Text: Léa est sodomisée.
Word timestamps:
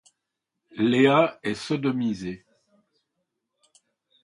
Léa 0.79 1.39
est 1.43 1.53
sodomisée. 1.53 2.43